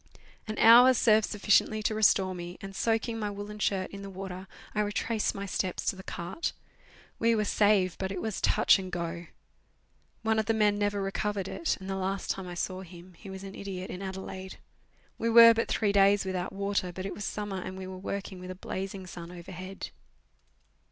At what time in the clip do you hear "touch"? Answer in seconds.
8.41-8.79